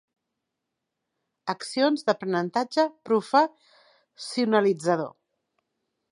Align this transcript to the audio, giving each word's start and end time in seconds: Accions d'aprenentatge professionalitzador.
Accions 1.53 2.05
d'aprenentatge 2.07 2.85
professionalitzador. 3.09 5.13